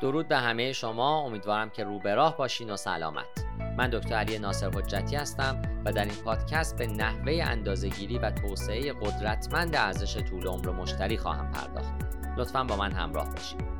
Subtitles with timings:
[0.00, 1.20] درود به همه شما.
[1.20, 3.44] امیدوارم که رو به راه باشین و سلامت.
[3.76, 8.92] من دکتر علی ناصر حجتی هستم و در این پادکست به نحوه اندازهگیری و توسعه
[8.92, 11.92] قدرتمند ارزش طول عمر مشتری خواهم پرداخت.
[12.36, 13.78] لطفا با من همراه باشید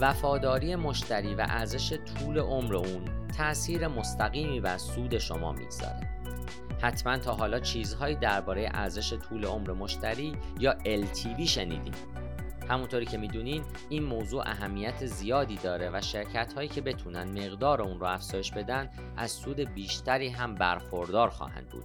[0.00, 6.07] وفاداری مشتری و ارزش طول عمر اون تاثیر مستقیمی بر سود شما می‌گذاره.
[6.82, 11.94] حتما تا حالا چیزهایی درباره ارزش طول عمر مشتری یا LTV شنیدیم.
[12.68, 18.00] همونطوری که می‌دونین این موضوع اهمیت زیادی داره و شرکت هایی که بتونن مقدار اون
[18.00, 21.84] رو افزایش بدن از سود بیشتری هم برخوردار خواهند بود.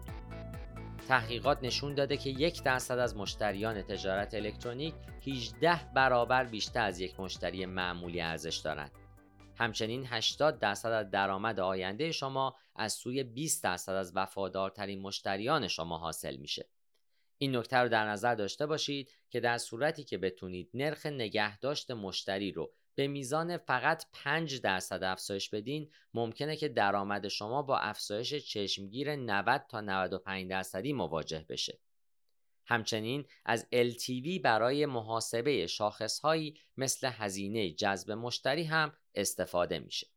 [1.07, 4.93] تحقیقات نشون داده که یک درصد از مشتریان تجارت الکترونیک
[5.27, 8.91] 18 برابر بیشتر از یک مشتری معمولی ارزش دارند.
[9.63, 15.97] همچنین 80 درصد از درآمد آینده شما از سوی 20 درصد از وفادارترین مشتریان شما
[15.97, 16.69] حاصل میشه.
[17.37, 22.51] این نکته رو در نظر داشته باشید که در صورتی که بتونید نرخ نگهداشت مشتری
[22.51, 29.15] رو به میزان فقط 5 درصد افزایش بدین ممکنه که درآمد شما با افزایش چشمگیر
[29.15, 31.79] 90 تا 95 درصدی مواجه بشه.
[32.65, 40.07] همچنین از LTV برای محاسبه شاخصهایی مثل هزینه جذب مشتری هم استفاده میشه.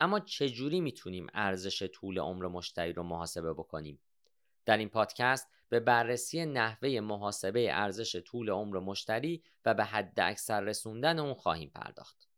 [0.00, 4.00] اما چجوری می‌تونیم ارزش طول عمر مشتری رو محاسبه بکنیم؟
[4.64, 10.60] در این پادکست به بررسی نحوه محاسبه ارزش طول عمر مشتری و به حد اکثر
[10.60, 12.28] رسوندن اون خواهیم پرداخت.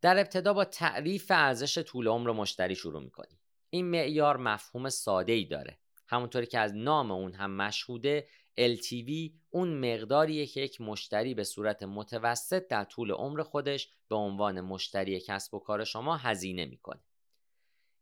[0.00, 3.40] در ابتدا با تعریف ارزش طول عمر مشتری شروع می‌کنیم.
[3.70, 5.78] این معیار مفهوم ساده ای داره
[6.14, 8.28] همونطوری که از نام اون هم مشهوده
[8.60, 14.60] LTV اون مقداریه که یک مشتری به صورت متوسط در طول عمر خودش به عنوان
[14.60, 17.00] مشتری کسب و کار شما هزینه می‌کنه.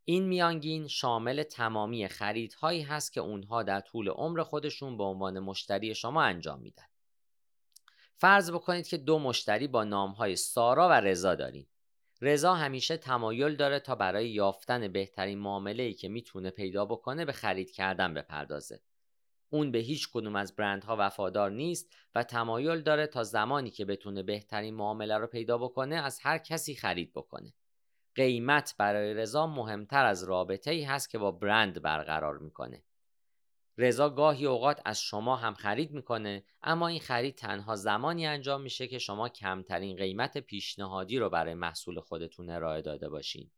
[0.05, 5.95] این میانگین شامل تمامی خریدهایی هست که اونها در طول عمر خودشون به عنوان مشتری
[5.95, 6.87] شما انجام میدن.
[8.17, 11.67] فرض بکنید که دو مشتری با نامهای سارا و رضا دارین.
[12.25, 17.33] رضا همیشه تمایل داره تا برای یافتن بهترین معامله ای که می‌تونه پیدا بکنه به
[17.33, 18.81] خرید کردن بپردازه.
[19.51, 24.23] اون به هیچ کدوم از برندها وفادار نیست و تمایل داره تا زمانی که بتونه
[24.23, 27.55] بهترین معامله رو پیدا بکنه از هر کسی خرید بکنه.
[28.15, 32.83] قیمت برای رضا مهمتر از رابطه ای هست که با برند برقرار می‌کنه.
[33.79, 38.87] رضا گاهی اوقات از شما هم خرید می‌کنه اما این خرید تنها زمانی انجام میشه
[38.87, 43.51] که شما کمترین قیمت پیشنهادی رو برای محصول خودتون ارائه داده باشین.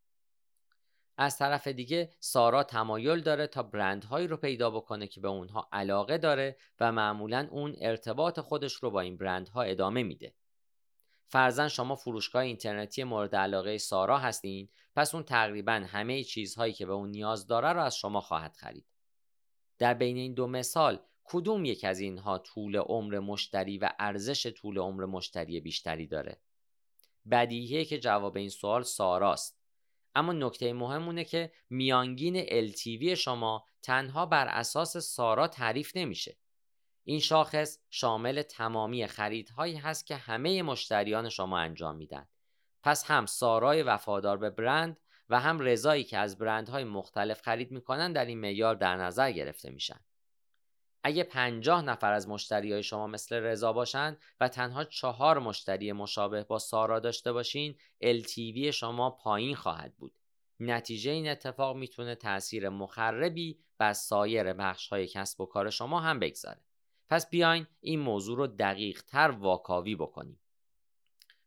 [1.17, 6.19] از طرف دیگه سارا تمایل داره تا برندهایی رو پیدا بکنه که به اونها علاقه
[6.19, 10.35] داره و معمولا اون ارتباط خودش رو با این برندها ادامه میده.
[11.27, 16.93] فرزن شما فروشگاه اینترنتی مورد علاقه سارا هستین پس اون تقریبا همه چیزهایی که به
[16.93, 18.94] اون نیاز داره رو از شما خواهد خرید.
[19.85, 24.79] در بین این دو مثال کدوم یک از اینها طول عمر مشتری و ارزش طول
[24.79, 26.41] عمر مشتری بیشتری داره؟
[27.31, 29.59] بدیهیه که جواب این سوال ساراست.
[30.15, 36.37] اما نکته مهمونه که میانگین LTV شما تنها بر اساس سارا تعریف نمیشه.
[37.05, 42.29] این شاخص شامل تمامی خریدهایی هست که همه مشتریان شما انجام میدن.
[42.83, 48.13] پس هم سارای وفادار به برند و هم رضایی که از برندهای مختلف خرید می‌کنن
[48.13, 50.01] در این معیار در نظر گرفته میشن.
[51.03, 56.45] اگه 50 نفر از مشتری های شما مثل رضا باشن و تنها چهار مشتری مشابه
[56.45, 60.15] با سارا داشته باشین LTV شما پایین خواهد بود.
[60.61, 66.19] نتیجه این اتفاق می‌تونه تاثیر مخربی بر سایر بخش های کسب و کار شما هم
[66.19, 66.61] بگذاره.
[67.09, 70.41] پس بیاین این موضوع رو دقیق تر واکاوی بکنیم.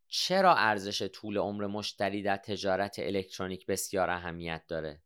[0.07, 5.01] چرا ارزش طول عمر مشتری در تجارت الکترونیک بسیار اهمیت داره؟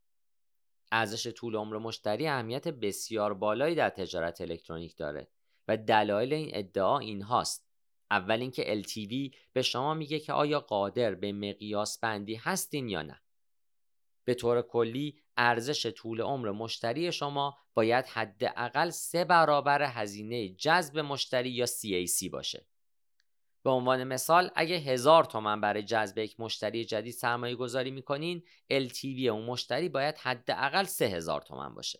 [0.91, 5.27] ارزش طول عمر مشتری اهمیت بسیار بالایی در تجارت الکترونیک داره
[5.67, 7.67] و دلایل این ادعا این هاست.
[8.11, 13.21] اول اینکه LTV به شما میگه که آیا قادر به مقیاس بندی هستین یا نه.
[14.25, 21.49] به طور کلی ارزش طول عمر مشتری شما باید حداقل سه برابر هزینه جذب مشتری
[21.49, 22.65] یا CAC باشه.
[23.63, 29.25] به عنوان مثال اگه هزار تومن برای جذب یک مشتری جدید سرمایه گذاری می‌کنین LTV
[29.25, 31.99] اون مشتری باید حداقل سه هزار تومن باشه.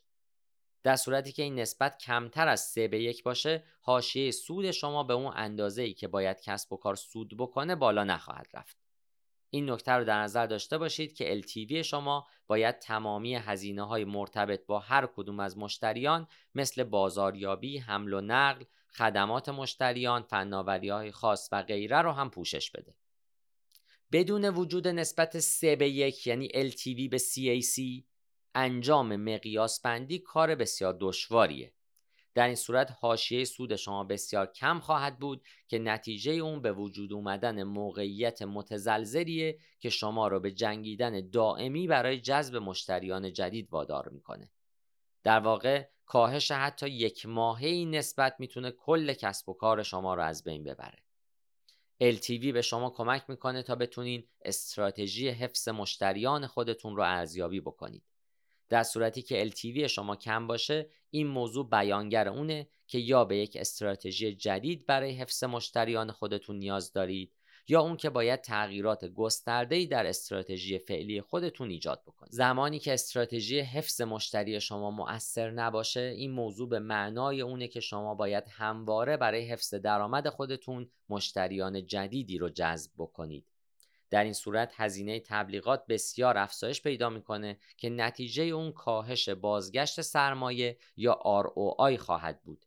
[0.83, 5.13] در صورتی که این نسبت کمتر از سه به یک باشه حاشیه سود شما به
[5.13, 8.77] اون اندازه ای که باید کسب و کار سود بکنه بالا نخواهد رفت.
[9.49, 14.65] این نکته رو در نظر داشته باشید که LTV شما باید تمامی هزینه های مرتبط
[14.65, 18.63] با هر کدوم از مشتریان مثل بازاریابی، حمل و نقل،
[18.93, 22.95] خدمات مشتریان، فناوری های خاص و غیره رو هم پوشش بده.
[24.11, 28.03] بدون وجود نسبت 3 به 1 یعنی LTV به CAC
[28.55, 31.73] انجام مقیاس بندی کار بسیار دشواریه.
[32.33, 37.13] در این صورت حاشیه سود شما بسیار کم خواهد بود که نتیجه اون به وجود
[37.13, 44.51] اومدن موقعیت متزلزلیه که شما را به جنگیدن دائمی برای جذب مشتریان جدید وادار می‌کنه
[45.23, 50.43] در واقع کاهش حتی یک ماهی نسبت می‌تونه کل کسب و کار شما رو از
[50.43, 50.97] بین ببره.
[52.03, 58.03] LTV به شما کمک می‌کنه تا بتونین استراتژی حفظ مشتریان خودتون رو ارزیابی بکنید.
[58.69, 63.57] در صورتی که LTV شما کم باشه این موضوع بیانگر اونه که یا به یک
[63.59, 67.33] استراتژی جدید برای حفظ مشتریان خودتون نیاز دارید
[67.67, 72.31] یا اون که باید تغییرات گسترده‌ای در استراتژی فعلی خودتون ایجاد بکنید.
[72.31, 78.15] زمانی که استراتژی حفظ مشتری شما مؤثر نباشه این موضوع به معنای اونه که شما
[78.15, 83.45] باید همواره برای حفظ درآمد خودتون مشتریان جدیدی رو جذب بکنید.
[84.09, 90.77] در این صورت هزینه تبلیغات بسیار افزایش پیدا می‌کنه که نتیجه اون کاهش بازگشت سرمایه
[90.97, 92.65] یا ROI خواهد بود.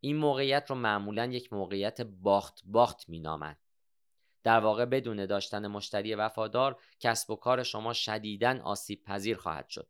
[0.00, 3.63] این موقعیت رو معمولا یک موقعیت باخت باخت مینامند.
[4.44, 9.88] در واقع بدون داشتن مشتری وفادار کسب و کار شما شدیداً آسیب پذیر خواهد شد.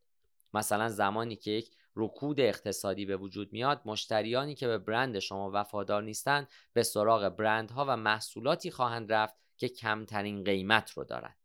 [0.55, 6.03] مثلا زمانی که یک رکود اقتصادی به وجود میاد مشتریانی که به برند شما وفادار
[6.03, 11.37] نیستند به سراغ برندها و محصولاتی خواهند رفت که کمترین قیمت رو دارند.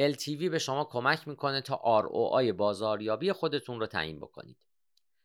[0.00, 4.66] LTV به شما کمک می‌کنه تا ROI بازاریابی خودتون رو تعیین بکنید.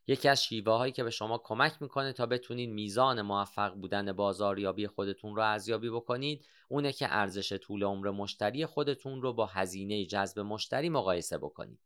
[0.10, 4.88] یکی از شیوه هایی که به شما کمک می‌کنه تا بتونید میزان موفق بودن بازاریابی
[4.88, 10.40] خودتون رو ارزیابی بکنید اونه که ارزش طول عمر مشتری خودتون رو با هزینه جذب
[10.40, 11.80] مشتری مقایسه بکنید.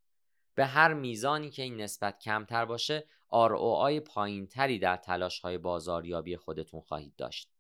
[0.56, 6.82] به هر میزانی که این نسبت کمتر باشه ROI پایینتری در تلاش های بازاریابی خودتون
[6.82, 7.53] خواهید داشت.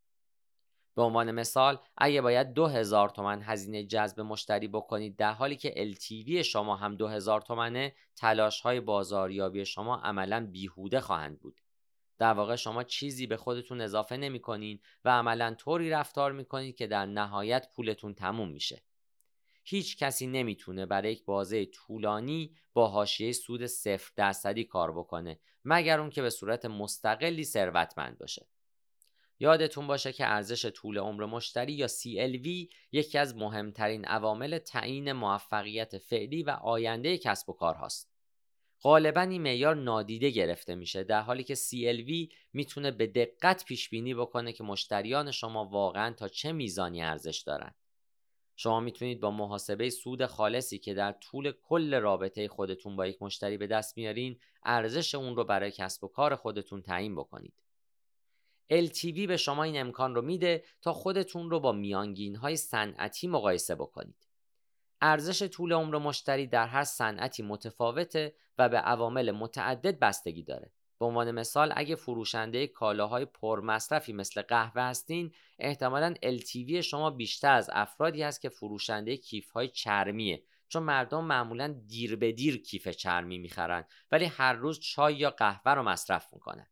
[0.95, 6.31] به عنوان مثال اگه باید 2000 تومن هزینه جذب مشتری بکنید در حالی که LTV
[6.31, 11.61] شما هم 2000 تومنه تلاش های بازاریابی شما عملا بیهوده خواهند بود.
[12.17, 16.75] در واقع شما چیزی به خودتون اضافه نمی کنین و عملا طوری رفتار می کنید
[16.75, 18.83] که در نهایت پولتون تموم میشه.
[19.63, 25.99] هیچ کسی نمی‌تونه برای یک بازه طولانی با حاشیه سود صفر درصدی کار بکنه مگر
[25.99, 28.47] اون که به صورت مستقلی ثروتمند باشه.
[29.39, 35.97] یادتون باشه که ارزش طول عمر مشتری یا CLV یکی از مهمترین عوامل تعیین موفقیت
[35.97, 38.13] فعلی و آینده کسب و کار هاست.
[38.81, 44.13] غالبا این معیار نادیده گرفته میشه در حالی که CLV می‌تونه به دقت پیش بینی
[44.13, 47.73] بکنه که مشتریان شما واقعا تا چه میزانی ارزش دارن.
[48.55, 53.57] شما می‌تونید با محاسبه سود خالصی که در طول کل رابطه خودتون با یک مشتری
[53.57, 57.53] به دست میارین ارزش اون رو برای کسب و کار خودتون تعیین بکنید.
[58.71, 63.75] LTV به شما این امکان رو میده تا خودتون رو با میانگین های صنعتی مقایسه
[63.75, 64.27] بکنید.
[65.01, 70.71] ارزش طول عمر مشتری در هر صنعتی متفاوته و به عوامل متعدد بستگی داره.
[70.99, 77.69] به عنوان مثال اگه فروشنده کالاهای پرمصرفی مثل قهوه هستین احتمالا LTV شما بیشتر از
[77.73, 83.85] افرادی هست که فروشنده کیفهای چرمیه چون مردم معمولا دیر به دیر کیف چرمی می‌خرن
[84.11, 86.67] ولی هر روز چای یا قهوه رو مصرف می‌کنن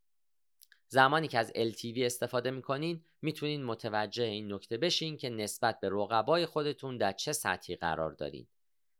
[0.93, 6.45] زمانی که از LTV استفاده می‌کنین می‌تونین متوجه این نکته بشین که نسبت به رقبای
[6.45, 8.47] خودتون در چه سطحی قرار دارین.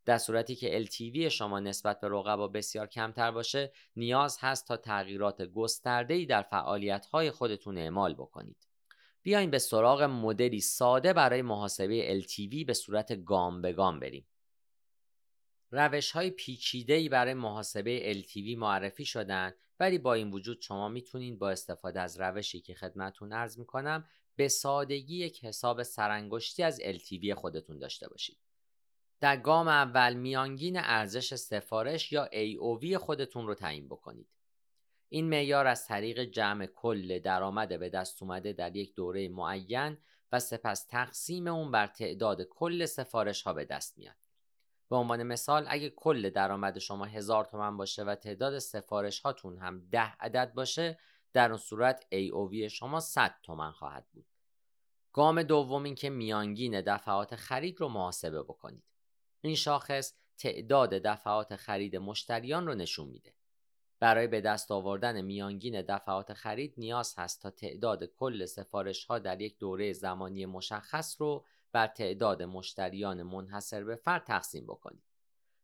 [0.06, 5.42] در صورتی که LTV شما نسبت به رقبا بسیار کمتر باشه نیاز هست تا تغییرات
[5.42, 8.68] گسترده‌ای در فعالیت‌های خودتون اعمال بکنید.
[9.24, 14.28] بیاین به سراغ مدلی ساده برای محاسبه LTV به صورت گام به گام بریم.
[15.72, 21.50] روش های پیچیده برای محاسبه LTV معرفی شدن ولی با این وجود شما می‌تونید با
[21.50, 27.80] استفاده از روشی که خدمتون ارز می‌کنم به سادگی یک حساب سرانگشتی از LTV خودتون
[27.80, 28.38] داشته باشید.
[29.20, 34.28] در گام اول میانگین ارزش سفارش یا AOV خودتون رو تعیین بکنید.
[35.10, 39.98] این معیار از طریق جمع کل درآمد به دست اومده در یک دوره معین
[40.32, 44.16] و سپس تقسیم اون بر تعداد کل سفارش ها به دست میاد.
[44.92, 49.80] به عنوان مثال اگه کل درآمد شما هزار تومن باشه و تعداد سفارش هاتون هم
[49.92, 51.00] ده عدد باشه
[51.34, 54.26] در اون صورت AOV شما 100 تومن خواهد بود.
[55.14, 58.84] گام دوم این که میانگین دفعات خرید رو محاسبه بکنید.
[59.42, 63.34] این شاخص تعداد دفعات خرید مشتریان رو نشون میده.
[64.00, 69.42] برای به دست آوردن میانگین دفعات خرید نیاز هست تا تعداد کل سفارش ها در
[69.42, 75.04] یک دوره زمانی مشخص رو بر تعداد مشتریان منحصر به فرد تقسیم بکنید.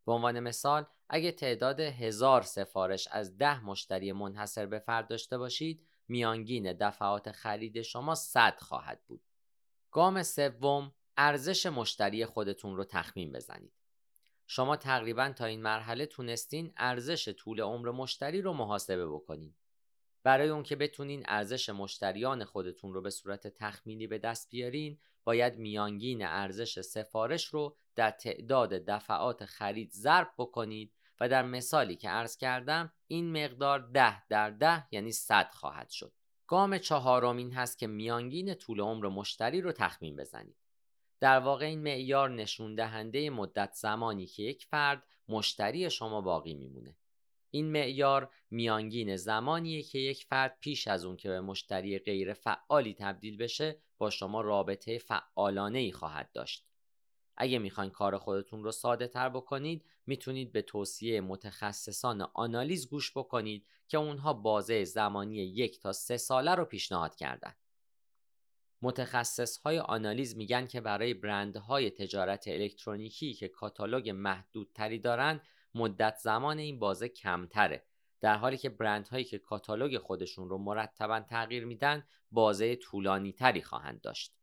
[0.05, 5.87] به عنوان مثال اگه تعداد هزار سفارش از ده مشتری منحصر به فرد داشته باشید
[6.07, 9.21] میانگین دفعات خرید شما 100 خواهد بود.
[9.91, 13.73] گام سوم ارزش مشتری خودتون رو تخمین بزنید.
[14.47, 19.55] شما تقریبا تا این مرحله تونستین ارزش طول عمر مشتری رو محاسبه بکنید.
[20.27, 25.57] برای اون که بتونین ارزش مشتریان خودتون رو به صورت تخمینی به دست بیارین باید
[25.57, 32.37] میانگین ارزش سفارش رو در تعداد دفعات خرید ضرب بکنید و در مثالی که عرض
[32.37, 36.13] کردم این مقدار ده در ده یعنی 100 خواهد شد.
[36.47, 40.57] گام چهارم این هست که میانگین طول عمر مشتری رو تخمین بزنید.
[41.19, 46.95] در واقع این معیار نشون دهنده مدت زمانی که یک فرد مشتری شما باقی میمونه.
[47.51, 52.93] این معیار میانگین زمانیه که یک فرد پیش از اون که به مشتری غیر فعالی
[52.93, 56.67] تبدیل بشه با شما رابطه فعالانه ای خواهد داشت.
[57.37, 63.67] اگه می‌خواین کار خودتون رو ساده تر بکنید می‌تونید به توصیه متخصصان آنالیز گوش بکنید
[63.87, 67.55] که اونها بازه زمانی یک تا سه ساله رو پیشنهاد کردن.
[68.81, 75.41] متخصص های آنالیز میگن که برای برندهای تجارت الکترونیکی که کاتالوگ محدودتری دارن
[75.75, 77.85] مدت زمان این بازه کمتره.
[78.21, 84.01] در حالی که برندهایی که کاتالوگ خودشون رو مرتبا تغییر میدن بازه طولانی تری خواهند
[84.01, 84.33] داشت.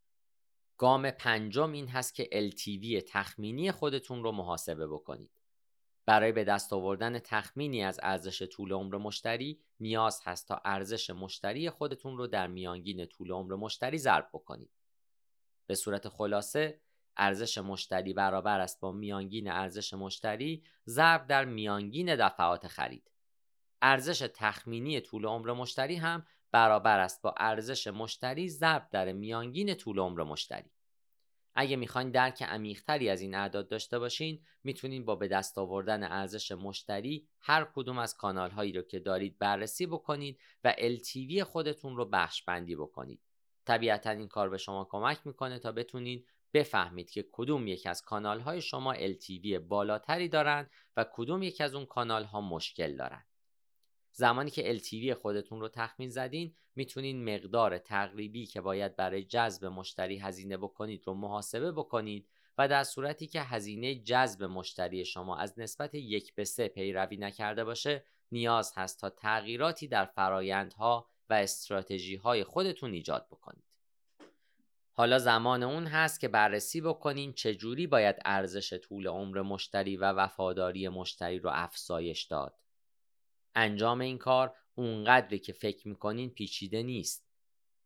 [0.77, 5.31] گام پنجم این هست که LTV تخمینی خودتون رو محاسبه بکنید.
[6.05, 11.69] برای به دست آوردن تخمینی از ارزش طول عمر مشتری نیاز هست تا ارزش مشتری
[11.69, 14.71] خودتون رو در میانگین طول عمر مشتری ضرب بکنید.
[15.67, 16.81] به صورت خلاصه
[17.17, 23.11] ارزش مشتری برابر است با میانگین ارزش مشتری ضرب در میانگین دفعات خرید.
[23.81, 29.99] ارزش تخمینی طول عمر مشتری هم برابر است با ارزش مشتری ضرب در میانگین طول
[29.99, 30.71] عمر مشتری.
[31.55, 36.51] اگه می‌خواین درک عمیقتری از این اعداد داشته باشین می‌تونین با به دست آوردن ارزش
[36.51, 42.05] مشتری هر کدوم از کانال هایی رو که دارید بررسی بکنید و LTV خودتون رو
[42.05, 43.21] بخش بندی بکنید
[43.65, 48.39] طبیعتا این کار به شما کمک می‌کنه تا بتونید بفهمید که کدوم یک از کانال
[48.39, 53.25] های شما LTV بالاتری دارن و کدوم یک از اون کانال ها مشکل دارن
[54.11, 60.17] زمانی که LTV خودتون رو تخمین زدین می‌تونین مقدار تقریبی که باید برای جذب مشتری
[60.17, 65.95] هزینه بکنید رو محاسبه بکنید و در صورتی که هزینه جذب مشتری شما از نسبت
[65.95, 72.43] یک به سه پیروی نکرده باشه نیاز هست تا تغییراتی در فرایندها و استراتژی های
[72.43, 73.74] خودتون ایجاد بکنید.
[74.97, 80.89] حالا زمان اون هست که بررسی بکنین چجوری باید ارزش طول عمر مشتری و وفاداری
[80.89, 82.59] مشتری رو افزایش داد.
[83.55, 87.25] انجام این کار اونقدری که فکر می‌کنین پیچیده نیست.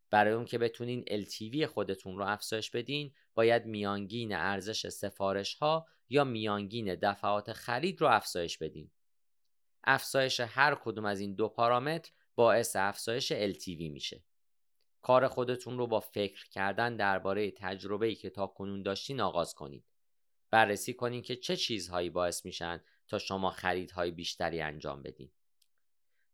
[0.09, 6.23] برای اون که بتونین LTV خودتون رو افزایش بدین باید میانگین ارزش سفارش ها یا
[6.23, 8.91] میانگین دفعات خرید رو افزایش بدین.
[9.83, 14.23] افزایش هر کدوم از این دو پارامتر باعث افزایش LTV میشه.
[15.01, 19.85] کار خودتون رو با فکر کردن درباره تجربه‌ای که تا کنون داشتین آغاز کنید
[20.51, 25.31] بررسی کنین که چه چیزهایی باعث میشن تا شما خریدهای بیشتری انجام بدین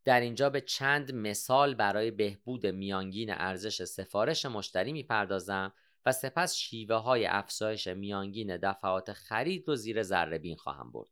[0.03, 5.73] در اینجا به چند مثال برای بهبود میانگین ارزش سفارش مشتری می‌پردازم
[6.05, 11.09] و سپس شیوه های افزایش میانگین دفعات خرید رو زیر ذره بین خواهم برد.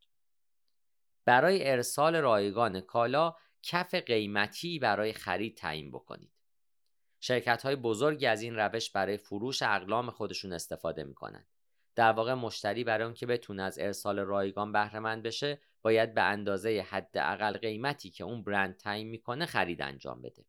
[1.25, 6.31] برای ارسال رایگان کالا کف قیمتی برای خرید تعیین بکنید.
[7.25, 11.47] شرکت های بزرگی از این روش برای فروش اقلام خودشون استفاده می کنند.
[11.95, 16.85] در واقع مشتری برای اون که بتونه از ارسال رایگان بهره بشه باید به اندازه
[16.89, 20.45] حداقل قیمتی که اون برند تعیین می‌کنه خرید انجام بده.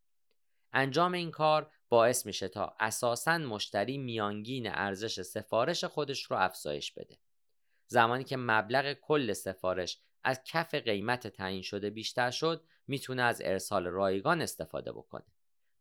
[0.73, 7.19] انجام این کار باعث میشه تا اساسا مشتری میانگین ارزش سفارش خودش رو افزایش بده.
[7.87, 13.87] زمانی که مبلغ کل سفارش از کف قیمت تعیین شده بیشتر شد می‌تونه از ارسال
[13.87, 15.34] رایگان استفاده بکنه.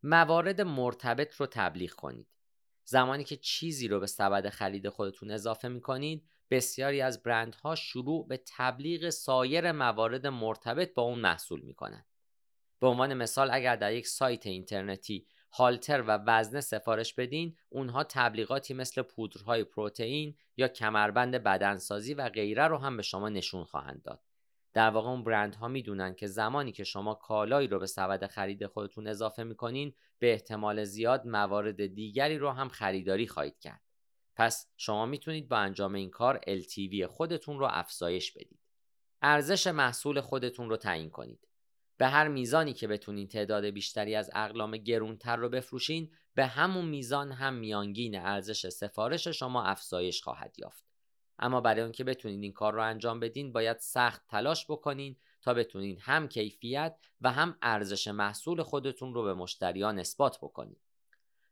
[0.04, 2.28] موارد مرتبط رو تبلیغ کنید
[2.86, 8.44] زمانی که چیزی رو به سبد خرید خودتون اضافه می‌کنید بسیاری از برندها شروع به
[8.58, 12.06] تبلیغ سایر موارد مرتبط با اون محصول می‌کنند.
[12.80, 18.74] به عنوان مثال اگر در یک سایت اینترنتی هالتر و وزنه سفارش بدین اونها تبلیغاتی
[18.74, 24.22] مثل پودرهای پروتئین یا کمربند بدنسازی و غیره رو هم به شما نشون خواهند داد
[24.74, 29.08] در واقع اون برندها می‌دونن که زمانی که شما کالایی رو به سبد خرید خودتون
[29.08, 33.82] اضافه می‌کنین به احتمال زیاد موارد دیگری رو هم خریداری خواهید کرد
[34.36, 38.60] پس شما می‌تونید با انجام این کار LTV خودتون رو افزایش بدید.
[39.22, 41.48] ارزش محصول خودتون رو تعیین کنید.
[41.98, 47.32] به هر میزانی که بتونین تعداد بیشتری از اقلام گرونتر رو بفروشین به همون میزان
[47.32, 50.93] هم میانگین ارزش سفارش شما افزایش خواهد یافت.
[51.40, 55.98] اما برای اون بتونین این کار رو انجام بدین باید سخت تلاش بکنین تا بتونین
[56.02, 60.82] هم کیفیت و هم ارزش محصول خودتون رو به مشتریان اثبات بکنید.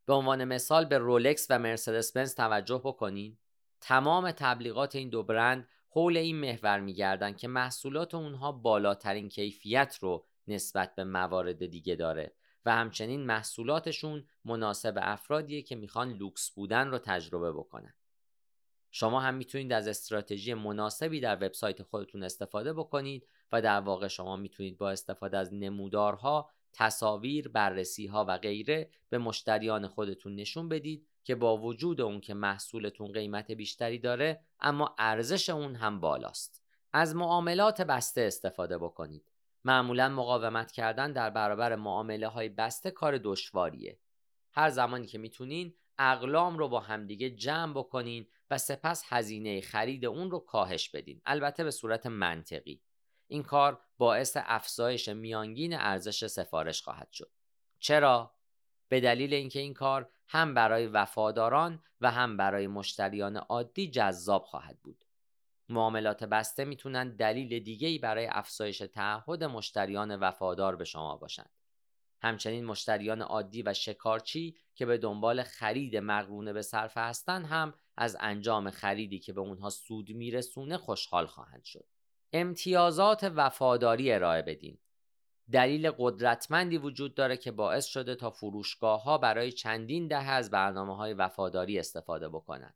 [0.06, 3.38] به عنوان مثال به رولکس و مرسدس بنز توجه بکنین
[3.82, 10.26] تمام تبلیغات این دو برند حول این محور میگردن که محصولات اونها بالاترین کیفیت رو
[10.48, 12.34] نسبت به موارد دیگه داره
[12.66, 17.94] و همچنین محصولاتشون مناسب افرادیه که می‌خوان لوکس بودن رو تجربه بکنن.
[18.92, 24.36] شما هم می‌تونید از استراتژی مناسبی در وبسایت خودتون استفاده بکنید و در واقع شما
[24.36, 31.08] می‌تونید با استفاده از نمودارها، تصاویر، بررسی ها و غیره به مشتریان خودتون نشون بدید
[31.24, 36.64] که با وجود اون که محصولتون قیمت بیشتری داره اما ارزش اون هم بالاست.
[36.94, 39.32] از معاملات بسته استفاده بکنید.
[39.66, 44.00] معمولا مقاومت کردن در برابر معامله های بسته کار دشواریه.
[44.52, 50.32] هر زمانی که می‌تونین اقلام رو با همدیگه جمع بکنین و سپس هزینه خرید اون
[50.32, 51.22] رو کاهش بدین.
[51.26, 52.82] البته به صورت منطقی.
[53.28, 57.32] این کار باعث افزایش میانگین ارزش سفارش خواهد شد.
[57.80, 58.36] چرا؟
[58.90, 64.80] به دلیل اینکه این کار هم برای وفاداران و هم برای مشتریان عادی جذاب خواهد
[64.84, 65.06] بود.
[65.70, 71.61] معاملات بسته می‌تونن دلیل دیگه‌ای برای افزایش تعهد مشتریان وفادار به شما باشند.
[72.22, 78.18] همچنین مشتریان عادی و شکارچی که به دنبال خرید مقرونه به صرفه هستند هم از
[78.20, 81.86] انجام خریدی که به اونها سود میرسونه خوشحال خواهند شد.
[82.34, 84.78] امتیازات وفاداری ارائه بدین.
[85.52, 90.96] دلیل قدرتمندی وجود داره که باعث شده تا فروشگاه ها برای چندین دهه از برنامه
[90.96, 92.76] های وفاداری استفاده بکنند.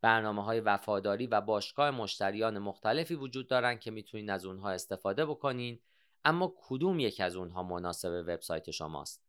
[0.00, 5.80] برنامه های وفاداری و باشگاه مشتریان مختلفی وجود دارن که می‌تونید از اونها استفاده بکنین
[6.24, 9.24] اما کدوم یک از اونها مناسب وبسایت شماست؟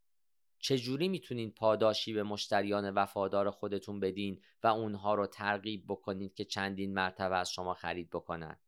[0.60, 6.94] چجوری می‌تونین پاداشی به مشتریان وفادار خودتون بدین و اونها رو ترغیب بکنید که چندین
[6.94, 8.60] مرتبه از شما خرید بکنن؟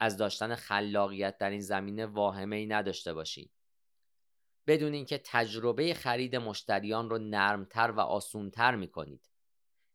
[0.00, 3.50] از داشتن خلاقیت در این زمینه واهمه ای نداشته باشید
[4.66, 9.28] بدونین که تجربه خرید مشتریان رو نرمتر و آسونتر می‌کنید.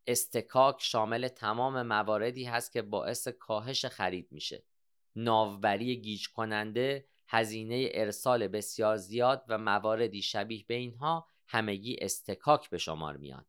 [0.08, 4.64] استکاک شامل تمام مواردی هست که باعث کاهش خرید میشه.
[5.16, 12.78] ناوبری گیج کننده هزینه ارسال بسیار زیاد و مواردی شبیه به اینها همگی اصطکاک به
[12.78, 13.46] شمار میان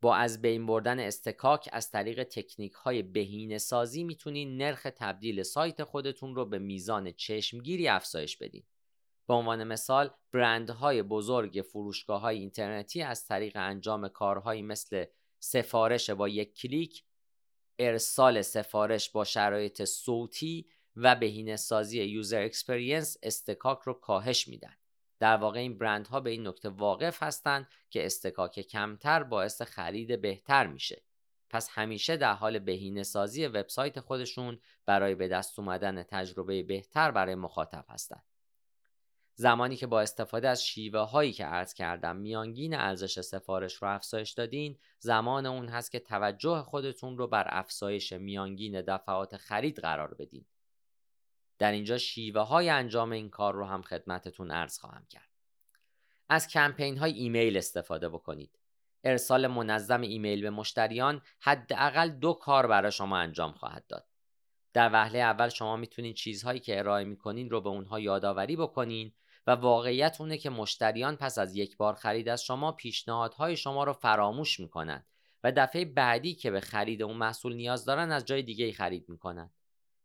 [0.00, 5.84] با از بین بردن اصطکاک از طریق تکنیک های بهینه سازی می‌تونین نرخ تبدیل سایت
[5.84, 8.64] خودتون رو به میزان چشمگیری افزایش بدین.
[9.28, 15.04] به عنوان مثال برندهای بزرگ فروشگاه های اینترنتی از طریق انجام کارهایی مثل
[15.38, 17.04] سفارش با یک کلیک
[17.78, 24.76] ارسال سفارش با شرایط صوتی و بهینه سازی user experience اصطکاک رو کاهش میدن.
[25.18, 30.66] در واقع این برندها به این نکته واقف هستند که اصطکاک کمتر باعث خرید بهتر
[30.66, 31.02] میشه.
[31.50, 37.34] پس همیشه در حال بهینه سازی وبسایت خودشون برای به دست اومدن تجربه بهتر برای
[37.34, 38.24] مخاطب هستند
[39.38, 44.30] زمانی که با استفاده از شیوه هایی که عرض کردم میانگین ارزش سفارش رو افزایش
[44.30, 50.44] دادین زمان اون هست که توجه خودتون رو بر افزایش میانگین دفعات خرید قرار بدین.
[51.58, 55.28] در اینجا شیوه های انجام این کار رو هم خدمتتون عرض خواهم کرد.
[56.28, 58.58] از کمپین های ایمیل استفاده بکنید.
[59.04, 64.08] ارسال منظم ایمیل به مشتریان حداقل دو کار برای شما انجام خواهد داد.
[64.72, 69.12] در وهله اول شما می‌تونید چیزهایی که ارائه می‌کنین رو به اونها یادآوری بکنین
[69.46, 73.92] و واقعیت اونه که مشتریان پس از یک بار خرید از شما پیشنهادهای شما رو
[73.92, 75.06] فراموش می‌کنن
[75.44, 79.08] و دفعه بعدی که به خرید اون محصول نیاز دارن از جای دیگه ای خرید
[79.08, 79.50] می‌کنن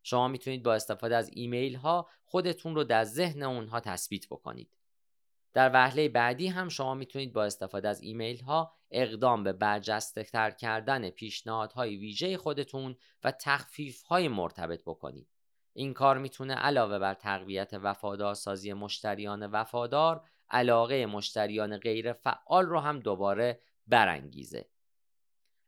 [0.04, 4.78] شما می‌تونید با استفاده از ایمیل ها خودتون رو در ذهن اونها تثبیت بکنید.
[5.54, 10.52] در وهله بعدی هم شما می‌تونید با استفاده از ایمیل ها اقدام به برجسته تر
[10.52, 15.28] کردن پیشنهادهای ویژه خودتون و تخفیف های مرتبط بکنید.
[15.74, 23.00] این کار می‌تونه علاوه بر تقویت وفادارسازی مشتریان وفادار علاقه مشتریان غیر فعال رو هم
[23.00, 24.70] دوباره برانگیزه.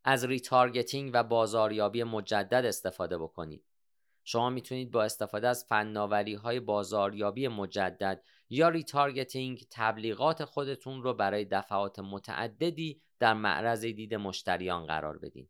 [0.04, 3.64] از retargeting و بازاریابی مجدد استفاده بکنید.
[4.24, 11.46] شما می‌تونید با استفاده از فناوری های بازاریابی مجدد یا retargeting تبلیغات خودتون رو برای
[11.46, 15.50] دفعات متعددی در معرض دید مشتریان قرار بدین.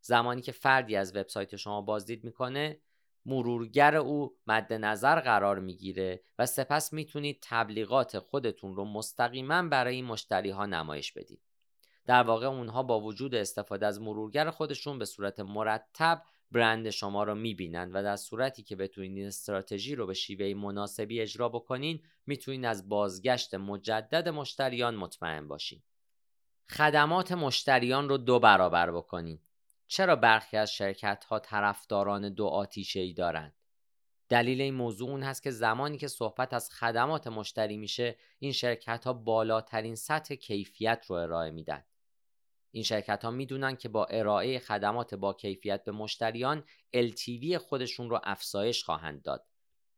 [0.00, 2.80] زمانی که فردی از وبسایت شما بازدید می‌کنه
[3.26, 10.04] مرورگر او مد نظر قرار می‌گیره و سپس می‌تونید تبلیغات خودتون رو مستقیما برای این
[10.04, 11.40] مشتری ها نمایش بدید.
[12.06, 17.34] در واقع اونها با وجود استفاده از مرورگر خودشون به صورت مرتب برند شما رو
[17.34, 22.64] می‌بینن و در صورتی که بتونید این استراتژی رو به شیوه مناسبی اجرا بکنین می‌تونید
[22.64, 25.82] از بازگشت مجدد مشتریان مطمئن باشین.
[26.70, 29.38] خدمات مشتریان رو دو برابر بکنین.
[29.86, 33.54] چرا برخی از شرکت ها طرفداران دو آتیشه ای دارند؟
[34.28, 39.04] دلیل این موضوع اون هست که زمانی که صحبت از خدمات مشتری میشه این شرکت
[39.04, 41.84] ها بالاترین سطح کیفیت رو ارائه میدن.
[42.70, 46.64] این شرکت ها می‌دونن که با ارائه خدمات با کیفیت به مشتریان
[46.96, 49.46] LTV خودشون رو افزایش خواهند داد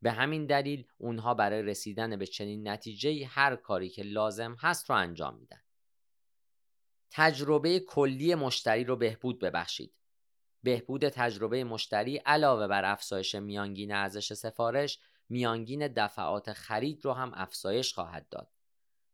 [0.02, 4.96] به همین دلیل اونها برای رسیدن به چنین نتیجه هر کاری که لازم هست رو
[4.96, 5.62] انجام میدن.
[7.10, 9.94] تجربه کلی مشتری رو بهبود ببخشید.
[10.62, 17.94] بهبود تجربه مشتری علاوه بر افزایش میانگین ارزش سفارش، میانگین دفعات خرید رو هم افزایش
[17.94, 18.52] خواهد داد.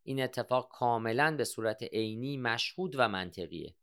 [0.07, 3.75] این اتفاق کاملا به صورت عینی مشهود و منطقیه.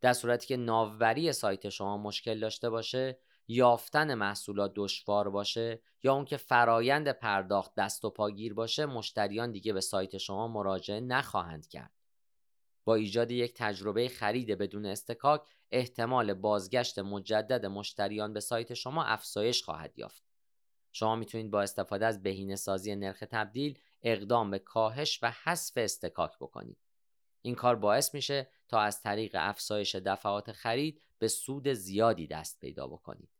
[0.00, 6.24] در صورتی که ناوبری سایت شما مشکل داشته باشه یافتن محصولات دشوار باشه یا اون
[6.24, 11.92] که فرایند پرداخت دست و پاگیر باشه مشتریان دیگه به سایت شما مراجعه نخواهند کرد
[12.84, 19.62] با ایجاد یک تجربه خرید بدون استکاک احتمال بازگشت مجدد مشتریان به سایت شما افزایش
[19.62, 20.24] خواهد یافت
[20.92, 26.32] شما می‌تونید با استفاده از بهینه سازی نرخ تبدیل اقدام به کاهش و حذف استکاک
[26.40, 26.78] بکنید
[27.42, 32.86] این کار باعث میشه تا از طریق افزایش دفعات خرید به سود زیادی دست پیدا
[32.86, 33.30] بکنید.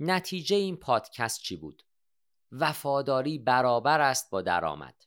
[0.00, 1.82] نتیجه این پادکست چی بود؟
[2.52, 5.04] وفاداری برابر است با درآمد.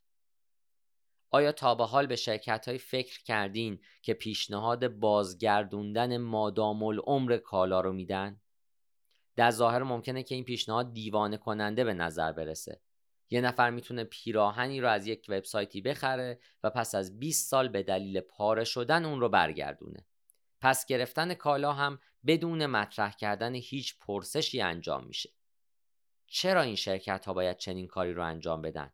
[1.32, 7.82] آیا تا به حال به شرکت های فکر کردین که پیشنهاد بازگردوندن مادام العمر کالا
[7.82, 8.42] رو میدن؟
[9.36, 12.82] در ظاهر ممکنه که این پیشنهاد دیوانه کننده به نظر برسه
[13.34, 17.84] یه نفر می‌تونه پیراهنی رو از یک وبسایتی بخره و پس از 20 سال به
[17.84, 20.06] دلیل پاره شدن اون رو برگردونه.
[20.62, 25.30] پس گرفتن کالا هم بدون مطرح کردن هیچ پرسشی انجام میشه.
[26.28, 28.94] چرا این شرکت ها باید چنین کاری رو انجام بدن؟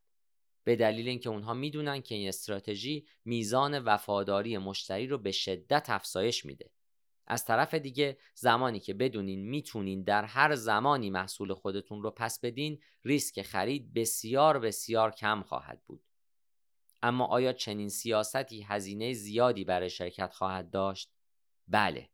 [0.64, 6.46] به دلیل اینکه اونها می‌دونن که این استراتژی میزان وفاداری مشتری رو به شدت افزایش
[6.46, 6.72] میده.
[7.30, 12.80] از طرف دیگه زمانی که بدونین می‌تونین در هر زمانی محصول خودتون رو پس بدین
[13.04, 16.04] ریسک خرید بسیار بسیار کم خواهد بود.
[17.02, 21.12] اما آیا چنین سیاستی هزینه زیادی برای شرکت خواهد داشت؟
[21.68, 22.10] بله.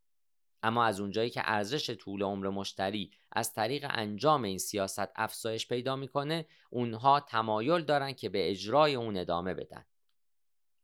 [0.64, 5.96] اما از اونجایی که ارزش طول عمر مشتری از طریق انجام این سیاست افزایش پیدا
[5.96, 9.86] می‌کنه اونها تمایل دارن که به اجرای اون ادامه بدن.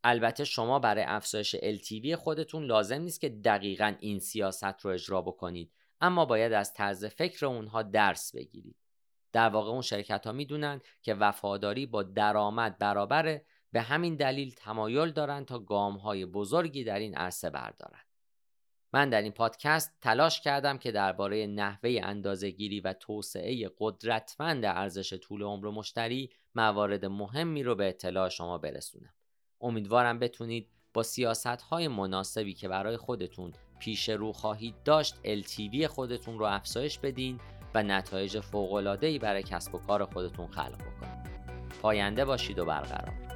[0.03, 5.71] البته شما برای افزایش LTV خودتون لازم نیست که دقیقا این سیاست رو اجرا بکنید
[6.01, 8.75] اما باید از طرز فکر اونها درس بگیرید.
[9.31, 15.11] در واقع اون شرکت ها می‌دونن که وفاداری با درآمد برابره به همین دلیل تمایل
[15.11, 18.05] دارند تا گام های بزرگی در این عرصه بردارند
[18.93, 25.43] من در این پادکست تلاش کردم که درباره نحوه اندازهگیری و توسعه قدرتمند ارزش طول
[25.43, 29.13] عمر مشتری موارد مهمی رو به اطلاع شما برسونم.
[29.61, 36.39] امیدوارم بتونید با سیاست های مناسبی که برای خودتون پیش رو خواهید داشت LTV خودتون
[36.39, 37.39] رو افزایش بدین
[37.75, 41.31] و نتایج فوق‌العاده‌ای برای کسب و کار خودتون خلق بکنید.
[41.81, 43.30] پاینده باشید و برقرار